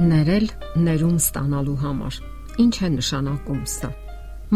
Ներել 0.00 0.46
ներում 0.80 1.16
ստանալու 1.20 1.74
համար։ 1.82 2.14
Ինչ 2.62 2.76
է 2.86 2.88
նշանակում 2.94 3.58
սա։ 3.68 3.90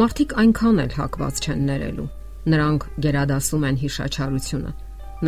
Մարդիկ 0.01 0.33
այնքան 0.41 0.81
էլ 0.85 0.95
հակված 0.97 1.41
չեն 1.45 1.67
ներելու։ 1.69 2.07
Նրանք 2.55 2.87
գերադասում 3.05 3.67
են 3.69 3.77
հիշաչարությունը։ 3.83 4.73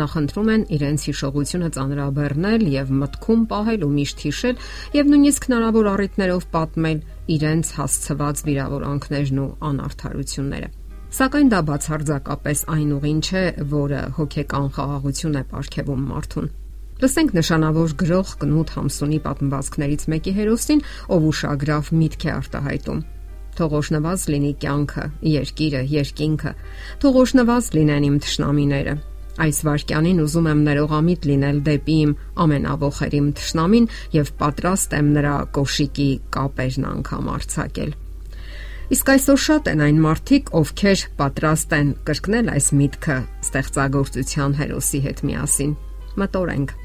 Նախընտրում 0.01 0.49
են 0.55 0.65
իրենց 0.77 1.05
հիշողությունը 1.11 1.69
ծանրաբեռնել 1.77 2.65
եւ 2.73 2.91
մտքում 3.03 3.45
պահել 3.53 3.85
ու 3.85 3.93
միշտ 3.93 4.25
հիշել 4.25 4.59
եւ 4.97 5.13
նույնիսկ 5.13 5.47
հնարավոր 5.47 5.89
առիթներով 5.93 6.51
պատմել 6.57 6.99
իրենց 7.37 7.73
հասցված 7.77 8.45
վիրավորանքներն 8.49 9.41
ու 9.45 9.49
անարթարությունները։ 9.69 10.69
Սակայն 11.17 11.51
դա 11.53 11.59
բացարձակապես 11.69 12.69
այն 12.73 12.89
ուղին 12.97 13.19
չէ, 13.21 13.43
որը 13.77 14.01
հոգեկան 14.17 14.71
խաղաղություն 14.77 15.37
է 15.37 15.43
ապարգևում 15.45 16.07
մարդուն։ 16.17 16.55
Լսենք 16.97 17.35
նշանավոր 17.37 17.91
գրող 17.93 18.29
Կնուտ 18.41 18.71
Համսունի 18.73 19.17
պատմվածքներից 19.21 20.03
մեկի 20.09 20.31
հերոսին, 20.33 20.79
ով 21.13 21.25
ուշագրավ 21.29 21.91
միտք 21.93 22.23
է 22.25 22.31
արտահայտում։ 22.33 23.03
Թողոշնված 23.57 24.23
լինի 24.33 24.49
կյանքը, 24.63 25.03
երկիրը, 25.29 25.81
երկինքը։ 25.93 26.53
Թողոշնված 27.03 27.69
լինեն 27.77 28.07
իմ 28.07 28.17
թշնամիները։ 28.25 28.95
Այս 29.45 29.59
վարքյանին 29.67 30.23
ուզում 30.25 30.49
եմ 30.49 30.63
ներողամիտ 30.65 31.29
լինել 31.29 31.61
դեպի 31.67 31.99
իմ 32.07 32.15
ամենավոխերիմ 32.47 33.29
թշնամին 33.37 33.87
եւ 34.17 34.33
պատրաստ 34.41 34.97
եմ 34.97 35.13
նրա 35.17 35.35
կոշիկի 35.53 36.09
կապերն 36.33 36.89
անգամ 36.97 37.31
արྩակել։ 37.37 37.93
Իսկ 38.97 39.13
այսօր 39.13 39.39
շատ 39.45 39.71
են 39.75 39.85
այն 39.85 40.01
մարդիկ, 40.07 40.51
ովքեր 40.57 41.05
պատրաստ 41.21 41.77
են 41.77 41.93
կրկնել 42.09 42.51
այս 42.57 42.73
միտքը 42.81 43.21
ստեղծագործության 43.45 44.59
հերոսի 44.63 45.05
հետ 45.05 45.23
միասին։ 45.27 45.77
Մտորենք 46.17 46.77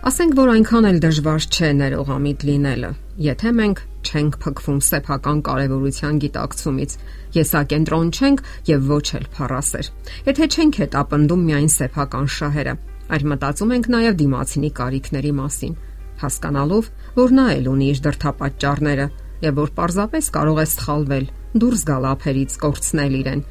Ասենք 0.00 0.32
որ 0.32 0.48
այնքան 0.48 0.86
էլ 0.88 0.98
դժվար 1.04 1.46
չէ 1.52 1.68
ներողամիտ 1.76 2.44
լինելը, 2.48 2.88
եթե 3.20 3.50
մենք 3.56 3.80
չենք 4.00 4.38
փքվում 4.40 4.78
սեփական 4.86 5.42
կարևորության 5.44 6.20
գիտակցումից, 6.22 6.94
եսակենտրոն 7.36 8.08
չենք 8.16 8.40
եւ 8.70 8.86
ոչ 8.88 9.02
էլ 9.18 9.26
փառասեր։ 9.34 9.90
Եթե 10.30 10.48
չենք 10.56 10.78
հետապնդում 10.80 11.44
միայն 11.50 11.68
սեփական 11.76 12.30
շահերը, 12.36 12.74
այլ 13.12 13.28
մտածում 13.34 13.76
ենք 13.76 13.90
նաեւ 13.92 14.16
դիմացինի 14.24 14.72
կարիքների 14.80 15.34
մասին, 15.36 15.76
հասկանալով, 16.24 16.90
որ 17.20 17.36
նա 17.36 17.46
էլ 17.60 17.70
ունի 17.76 17.92
իր 17.92 18.02
դրթապաճառները 18.08 19.06
եւ 19.44 19.60
որ 19.60 19.76
պարզապես 19.76 20.32
կարող 20.40 20.64
է 20.64 20.68
սխալվել, 20.80 21.30
դուրս 21.60 21.86
գալ 21.92 22.10
ափերից, 22.16 22.58
կորցնել 22.64 23.20
իրեն։ 23.20 23.46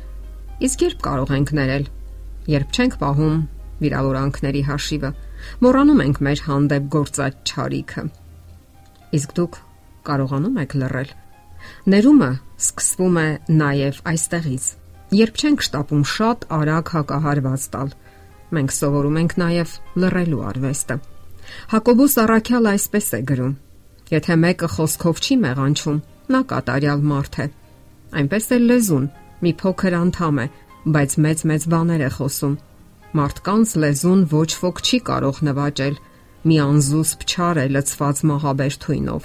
Իսկ 0.66 0.86
երբ 0.90 1.00
կարող 1.06 1.38
ենք 1.40 1.58
ներել, 1.62 1.90
երբ 2.58 2.70
չենք 2.74 3.02
պահում 3.06 3.42
վիրավորանքների 3.80 4.62
հաշիվը, 4.70 5.10
Մոռանում 5.64 6.02
ենք 6.06 6.20
մեր 6.26 6.42
հանդեպ 6.46 6.90
գործած 6.96 7.40
ճարիքը։ 7.50 8.04
Իսկ 9.20 9.34
դուք 9.40 9.58
կարողանում 10.10 10.60
եք 10.64 10.76
լռել։ 10.82 11.14
Ներումը 11.94 12.30
սկսվում 12.60 13.18
է 13.20 13.28
նաև 13.62 14.02
այստեղից։ 14.12 14.68
Երբ 15.20 15.40
չենք 15.40 15.66
շտապում 15.66 16.04
շատ 16.14 16.46
արագ 16.60 16.92
հակահարված 16.96 17.66
տալ, 17.74 17.90
մենք 18.56 18.76
սովորում 18.80 19.20
ենք 19.20 19.36
նաև 19.42 19.74
լռելու 20.04 20.44
արվեստը։ 20.50 20.98
Հակոբոս 21.74 22.16
Արաքյալ 22.24 22.70
այսպես 22.70 23.08
է 23.18 23.22
գրում. 23.30 23.54
Եթե 24.10 24.36
մեկը 24.44 24.70
խոսքով 24.76 25.22
չի 25.26 25.36
մեղանչում, 25.44 26.00
նա 26.30 26.42
կատարյալ 26.50 27.04
մարդ 27.10 27.40
է։ 27.40 27.46
Այնպես 28.20 28.50
էլ 28.56 28.64
լեզուն 28.70 29.06
մի 29.44 29.52
փոքր 29.60 29.96
անդամ 30.00 30.40
է, 30.40 30.48
բայց 30.96 31.16
մեծ-մեծ 31.26 31.68
բաներ 31.74 32.06
է 32.06 32.10
խոսում 32.18 32.56
Մարդկանց 33.10 33.72
լեզուն 33.82 34.20
ոչ 34.30 34.50
ոք 34.62 34.80
չի 34.86 34.98
կարող 35.08 35.38
նվաճել։ 35.48 35.96
Մի 36.46 36.58
անզուս 36.62 37.14
փչար 37.22 37.60
է 37.62 37.64
լցված 37.74 38.20
մահաբեր 38.30 38.76
թույնով։ 38.84 39.24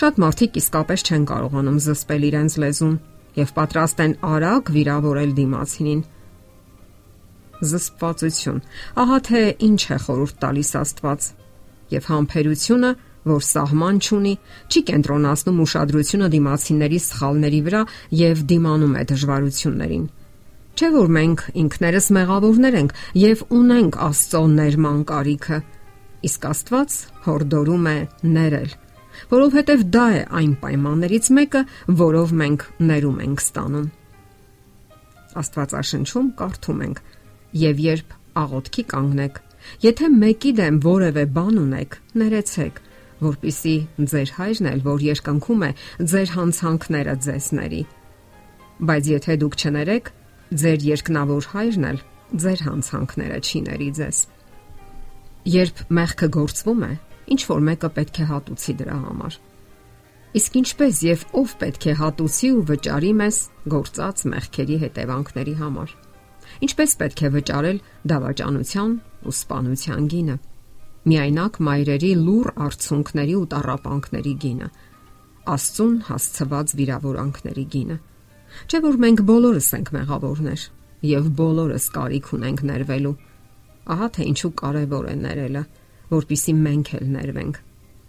Շատ 0.00 0.18
մարդիկ 0.24 0.58
իսկապես 0.60 1.04
չեն 1.06 1.26
կարողանում 1.30 1.76
զսպել 1.84 2.26
իրենց 2.28 2.56
լեզուն 2.64 2.96
եւ 3.38 3.52
պատրաստ 3.58 4.02
են 4.04 4.16
արագ 4.34 4.72
վիրավորել 4.74 5.36
դիմացինին։ 5.38 6.02
Զսպվածություն։ 7.70 8.58
Ահա 9.04 9.20
թե 9.30 9.44
ինչ 9.68 9.80
է 9.94 10.00
խորուրդ 10.04 10.36
տալիս 10.42 10.74
Աստված։ 10.82 11.30
Եվ 11.94 12.10
համբերությունը, 12.10 12.92
որ 13.30 13.46
սահման 13.54 14.02
չունի, 14.02 14.34
չի 14.74 14.84
կենտրոնացնում 14.90 15.62
ուշադրությունը 15.68 16.28
դիմացիների 16.34 17.00
սխալների 17.06 17.64
վրա 17.70 17.86
եւ 18.26 18.44
դիմանում 18.50 18.98
է 18.98 19.06
դժվարություններին 19.14 20.04
Չէ 20.74 20.88
որ 20.90 21.10
մենք 21.14 21.42
ինքներս 21.60 22.06
մեղավորներ 22.16 22.76
ենք 22.80 22.92
եւ 23.14 23.42
ունենք 23.54 23.96
Աստծո 24.02 24.38
ներման 24.54 25.02
կարիքը։ 25.06 25.58
Իսկ 26.26 26.46
Աստված 26.50 26.96
հորդորում 27.26 27.84
է 27.90 27.94
ներել, 28.34 28.72
որովհետեւ 29.30 29.84
դա 29.94 30.06
է 30.14 30.22
այն 30.40 30.56
պայմաններից 30.64 31.28
մեկը, 31.38 31.62
որով 32.00 32.32
մենք 32.40 32.64
ներում 32.90 33.20
ենք 33.22 33.44
ստանում։ 33.44 33.86
Աստվածաշնչում 35.44 36.32
կարդում 36.42 36.82
ենք. 36.88 36.98
«Եվ 37.54 37.84
երբ 37.84 38.18
աղոթքի 38.42 38.84
կանգնեք, 38.90 39.38
եթե 39.86 40.10
մեկի 40.10 40.52
դեմ 40.58 40.82
որևէ 40.82 41.24
բան 41.38 41.62
ունեք, 41.62 41.96
ներեցեք, 42.18 42.82
որpիսի 43.22 43.76
ձեր 44.10 44.34
հայրն 44.40 44.70
էլ, 44.74 44.84
որ 44.90 45.06
երկնքում 45.06 45.64
է, 45.68 45.70
ձեր 46.02 46.34
հանցանքները 46.34 47.16
ձեսների։ 47.28 47.82
Բայց 48.90 49.14
եթե 49.14 49.38
դուք 49.44 49.58
չներեք, 49.62 50.12
Ձեր 50.54 50.84
երկնավոր 50.86 51.46
հայրն 51.50 51.84
էլ 51.88 51.96
ձեր 52.38 52.60
հանցանքները 52.62 53.38
չի 53.42 53.60
ների 53.64 53.88
ձեզ։ 53.98 54.18
Երբ 55.50 55.80
մեղքը 55.98 56.28
գործվում 56.36 56.84
է, 56.86 56.90
ինչ 57.34 57.40
որ 57.48 57.64
մեկը 57.68 57.90
պետք 57.96 58.20
է 58.22 58.26
հատուցի 58.28 58.74
դրա 58.82 58.98
համար։ 59.06 59.38
Իսկ 60.38 60.58
ինչպես 60.60 61.00
եւ 61.08 61.24
ով 61.42 61.56
պետք 61.64 61.88
է 61.90 61.96
հատուցի 62.02 62.52
ու 62.54 62.62
վճարի 62.70 63.12
մեզ 63.24 63.40
գործած 63.74 64.24
մեղքերի 64.34 64.78
հետևանքների 64.84 65.56
համար։ 65.64 65.98
Ինչպես 66.68 66.96
պետք 67.02 67.24
է 67.24 67.34
վճարել 67.34 67.84
դավաճանության 68.14 68.96
ու 69.26 69.34
սպանության 69.34 70.08
գինը։ 70.14 70.40
Միայնակ 71.10 71.62
մայրերի 71.66 72.14
լուր 72.22 72.54
արցունքների 72.70 73.38
ու 73.42 73.46
տարապանքների 73.58 74.34
գինը։ 74.46 74.74
Աստծուն 75.54 75.94
հասցված 76.14 76.78
վիրավորանքների 76.78 77.70
գինը 77.74 78.02
Չէ 78.68 78.80
որ 78.84 78.98
մենք 79.04 79.22
բոլորս 79.28 79.68
ենք 79.78 79.92
մեղավորներ 79.94 80.66
եւ 81.04 81.30
բոլորս 81.38 81.86
կարիք 81.94 82.28
ունենք 82.38 82.60
ներվելու։ 82.70 83.14
Ահա 83.94 84.08
թե 84.14 84.26
ինչու 84.30 84.52
կարևոր 84.60 85.08
է 85.10 85.14
ներելը, 85.24 85.62
որpիսի 86.14 86.54
մենք 86.64 86.92
էլ 86.98 87.08
ներվենք։ 87.14 87.58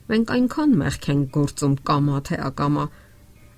Մենք 0.05 0.31
այնքան 0.35 0.75
մեղք 0.79 1.09
ենք 1.15 1.25
գործում 1.35 1.75
կամա 1.89 2.19
թե 2.29 2.37
ակամա, 2.45 2.85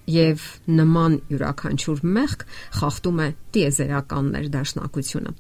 եւ 0.07 0.43
նման 0.71 1.17
յուրաքանչյուր 1.27 2.03
մեղք 2.17 2.43
խախտում 2.79 3.17
է 3.19 3.27
տիեզերական 3.57 4.29
ներդաշնակությունը։ 4.37 5.33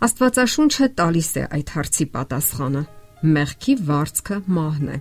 Աստվածաշունչը 0.00 0.88
տալիս 0.98 1.30
է 1.30 1.44
այդ 1.56 1.72
հարցի 1.76 2.06
պատասխանը։ 2.16 2.82
Մեղքի 3.36 3.74
վարձքը 3.90 4.38
մահն 4.56 4.90
է։ 4.90 4.98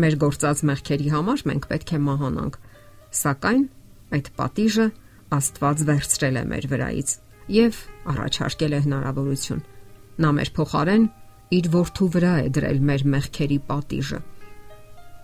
Մեր 0.00 0.16
գործած 0.24 0.62
մեղքերի 0.70 1.08
համար 1.14 1.44
մենք 1.50 1.68
պետք 1.70 1.90
է 1.94 2.00
մահանանք։ 2.08 2.58
Սակայն 3.20 3.64
այդ 4.16 4.30
պատիժը 4.40 4.86
Աստված 5.30 5.82
վերցրել 5.90 6.36
է 6.40 6.44
մեր 6.50 6.64
վրայից 6.70 7.10
եւ 7.54 7.76
առաջարկել 8.10 8.72
է 8.74 8.80
հնարավորություն։ 8.86 9.60
Նա 10.20 10.30
մեր 10.36 10.50
փոխարեն 10.56 11.04
իր 11.50 11.68
որդու 11.74 12.08
վրա 12.14 12.34
է 12.40 12.48
դրել 12.56 12.80
մեր 12.90 13.04
մեղքերի 13.14 13.58
պատիժը։ 13.70 14.20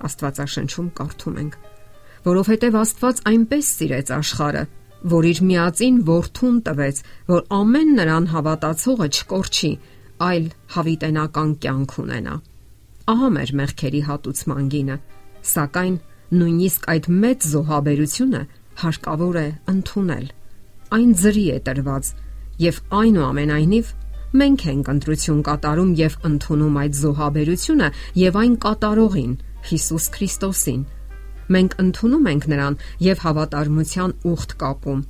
Աստվածաշնչում 0.06 0.88
կարդում 1.00 1.36
ենք. 1.42 1.54
որովհետև 2.26 2.76
Աստված 2.82 3.20
այնպես 3.30 3.66
սիրեց 3.76 4.08
աշխարը, 4.16 4.62
որ 5.06 5.26
իր 5.30 5.40
միածին 5.46 5.98
որդուն 6.06 6.56
տվեց, 6.66 6.96
որ 7.30 7.42
ամեն 7.54 7.90
նրան 8.00 8.26
հավատացողը 8.32 9.08
չկորչի, 9.16 9.70
այլ 10.26 10.46
հավիտենական 10.74 11.50
կյանք 11.62 11.94
ունենա։ 12.02 12.34
Ահա 13.06 13.28
մեր 13.36 13.52
մեղքերի 13.60 14.00
հատուցման 14.10 14.70
գինը, 14.74 14.96
սակայն 15.46 15.96
նույնիսկ 16.36 16.88
այդ 16.90 17.08
մեծ 17.22 17.46
զոհաբերությունը 17.52 18.42
հարկավոր 18.82 19.36
է 19.40 19.46
ընդունել։ 19.72 20.26
Այն 20.96 21.12
ծրի 21.20 21.46
է 21.56 21.58
տրված 21.66 22.10
եւ 22.62 22.80
այնուամենայնիվ 23.00 23.92
մենք 24.36 24.64
ենք 24.72 24.90
ընտրություն 24.92 25.40
կատարում 25.46 25.92
եւ 26.00 26.16
ընդունում 26.28 26.76
այդ 26.82 26.98
զոհաբերությունը 27.00 27.88
եւ 28.20 28.38
այն 28.42 28.54
կատարողին 28.66 29.32
Հիսուս 29.66 30.06
Քրիստոսին։ 30.16 30.82
Մենք 31.56 31.76
ընդունում 31.82 32.28
ենք 32.32 32.44
նրան 32.52 32.76
եւ 33.06 33.22
հավատարմության 33.26 34.14
ուխտ 34.32 34.54
կապում։ 34.62 35.00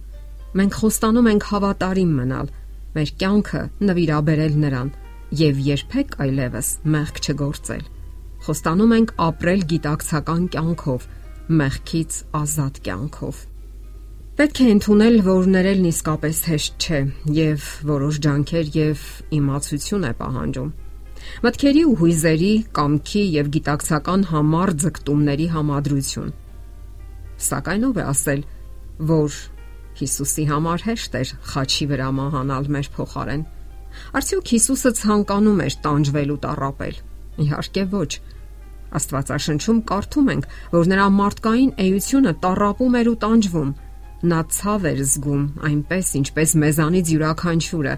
Մենք 0.57 0.79
խոստանում 0.81 1.29
ենք 1.33 1.47
հավատարիմ 1.51 2.13
մնալ, 2.21 2.49
մեր 2.97 3.11
կյանքը 3.21 3.63
նվիրաբերել 3.89 4.55
նրան 4.67 4.93
եւ 5.41 5.61
երբեք 5.67 6.17
այլևս 6.27 6.69
մեղք 6.97 7.21
չգործել։ 7.27 7.85
Խոստանում 8.47 8.95
ենք 8.97 9.13
ապրել 9.27 9.63
գիտակցական 9.73 10.43
կյանքով, 10.55 11.07
մեղքից 11.61 12.19
ազատ 12.41 12.81
կյանքով։ 12.87 13.45
Պետք 14.37 14.59
է 14.61 14.65
ընդունել, 14.69 15.15
որ 15.25 15.47
ներելն 15.49 15.85
իսկապես 15.89 16.39
հեշտ 16.45 16.85
չէ 16.85 16.99
եւ 17.33 17.69
որոշ 17.89 18.17
ջանքեր 18.27 18.67
եւ 18.75 19.05
իմացություն 19.33 20.03
է 20.05 20.11
պահանջում։ 20.19 20.67
Մտքերի 21.47 21.85
ու 21.89 21.95
հույզերի, 22.01 22.51
կամքի 22.77 23.23
եւ 23.33 23.49
գիտակցական 23.55 24.27
համառ 24.33 24.73
ձգտումների 24.83 25.47
համադրություն։ 25.55 26.35
Սակայն 27.47 27.87
ով 27.89 27.97
է 27.97 28.05
ասել, 28.13 28.43
որ 29.13 29.39
Հիսուսի 30.03 30.45
համար 30.53 30.85
հեշտ 30.91 31.19
էր 31.23 31.33
խաչի 31.57 31.89
վրա 31.97 32.11
մահանալ 32.21 32.71
մեր 32.77 32.93
փոխարեն։ 32.93 33.47
Արդյոք 34.21 34.53
Հիսուսը 34.53 34.95
ցանկանում 35.01 35.65
էր 35.65 35.79
տանջվել 35.89 36.37
ու 36.37 36.41
տառապել։ 36.45 37.01
Իհարկե 37.47 37.89
ոչ։ 37.97 38.13
Աստվածաշնչում 39.01 39.81
կարդում 39.89 40.31
ենք, 40.37 40.47
որ 40.77 40.93
նրա 40.93 41.07
մարդկային 41.17 41.75
էությունը 41.87 42.37
տառապում 42.45 43.01
էր 43.01 43.13
ու 43.17 43.19
տանջվում։ 43.25 43.75
Նա 44.27 44.41
ցավ 44.57 44.87
էր 44.91 45.01
զգում, 45.07 45.43
այնպես 45.69 46.09
ինչպես 46.21 46.55
մեզանից 46.63 47.11
յուրաքանչյուրը, 47.15 47.95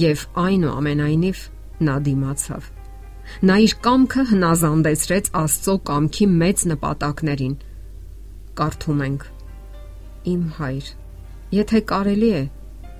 եւ 0.00 0.22
այնուամենայնիվ 0.44 1.40
նա 1.86 1.96
դիմացավ։ 2.06 2.68
Նա 3.46 3.56
իր 3.64 3.74
կամքը 3.84 4.22
հնազանդեցրեց 4.30 5.30
Աստծո 5.40 5.74
կամքի 5.90 6.26
մեծ 6.40 6.64
նպատակներին։ 6.70 7.54
Կարդում 8.60 9.02
ենք. 9.06 9.26
Իմ 10.30 10.42
հայր, 10.58 10.90
եթե 11.56 11.80
կարելի 11.90 12.30
է, 12.40 12.42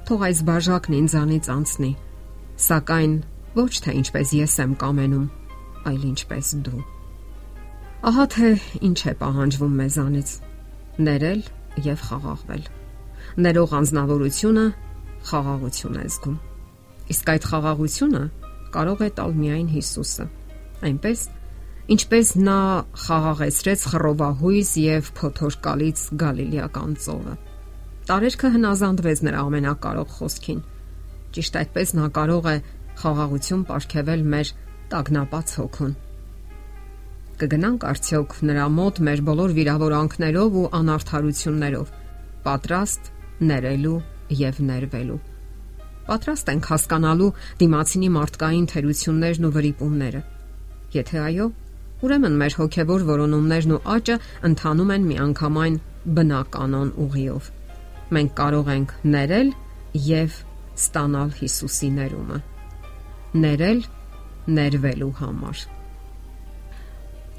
թող 0.09 0.25
այս 0.31 0.43
բաժակն 0.51 0.97
ինձանից 1.01 1.51
անցնի, 1.55 1.91
սակայն 2.67 3.15
ոչ 3.59 3.73
թե 3.85 3.97
ինչպես 4.01 4.33
ես 4.41 4.55
եմ 4.65 4.73
կամենում, 4.81 5.27
այլ 5.91 6.03
ինչպես 6.11 6.53
դու։ 6.67 6.83
Ահա 8.11 8.25
թե 8.33 8.51
ինչ 8.89 8.99
է 9.11 9.15
պահանջվում 9.21 9.75
մեզանից՝ 9.81 10.31
ներել 11.11 11.43
եւ 11.85 12.03
խաղաղվել։ 12.09 12.65
Ներող 13.45 13.75
անznավորությունը 13.79 14.65
խաղաղություն 15.31 15.99
է 16.01 16.05
զգում։ 16.11 16.37
Իսկ 17.15 17.31
այդ 17.35 17.47
խաղաղությունը 17.51 18.23
կարող 18.75 19.05
է 19.07 19.09
տալ 19.21 19.33
միայն 19.41 19.69
Հիսուսը։ 19.75 20.27
Այնպես, 20.91 21.23
ինչպես 21.95 22.29
նա 22.49 22.59
խաղաղեցրեց 23.05 23.87
խռովահույս 23.93 24.71
եւ 24.81 25.11
փոթորկալից 25.21 26.05
Գալիլեական 26.21 26.93
ծովը։ 27.05 27.35
Տարերքը 28.11 28.53
հնազանդվեց 28.57 29.25
նրա 29.31 29.41
ամենակարող 29.51 30.15
խոսքին։ 30.19 30.63
Ճիշտ 31.35 31.59
այդպես 31.61 31.97
նա 32.01 32.07
կարող 32.21 32.47
է 32.51 32.57
խաղաղություն 33.01 33.67
ապարգևել 33.67 34.25
մեր 34.35 34.55
տագնապած 34.91 35.59
հոգուն 35.61 35.99
կգնանք 37.41 37.85
արդյոք 37.89 38.35
նրա 38.51 38.65
մոտ 38.77 38.99
մեր 39.07 39.21
բոլոր 39.27 39.53
վիրավորանքներով 39.57 40.57
ու 40.61 40.65
անարթարություններով, 40.77 41.93
պատրաստ 42.45 43.11
ներելու 43.51 43.95
եւ 44.41 44.61
ներվելու։ 44.71 45.19
Պատրաստ 46.11 46.53
ենք 46.53 46.69
հասկանալու 46.73 47.31
դիմացինի 47.63 48.11
մարդկային 48.17 48.69
թերություններն 48.73 49.49
ու 49.49 49.53
վրիպումները։ 49.57 50.23
Եթե 50.97 51.19
այո, 51.31 51.49
ուրեմն 52.05 52.39
մեր 52.43 52.57
հոգեվոր 52.61 53.09
որոնումներն 53.11 53.75
ու 53.77 53.83
աճը 53.95 54.17
ընթանում 54.51 54.95
են 54.97 55.09
միանգամայն 55.11 55.81
բնականon 56.21 56.95
ուղիով։ 57.07 57.51
Մենք 58.17 58.33
կարող 58.41 58.73
ենք 58.77 58.97
ներել 59.17 59.53
եւ 60.11 60.39
ստանալ 60.81 61.37
Հիսուսի 61.41 61.91
ներումը։ 62.01 62.41
Ներել 63.45 63.85
ներվելու 64.61 65.15
համար։ 65.21 65.69